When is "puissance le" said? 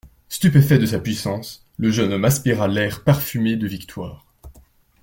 0.99-1.91